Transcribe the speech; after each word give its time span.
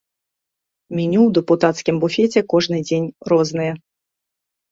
Меню 0.99 1.19
ў 1.25 1.29
дэпутацкім 1.37 1.95
буфеце 2.03 2.41
кожны 2.53 2.77
дзень 2.87 3.05
рознае. 3.35 3.71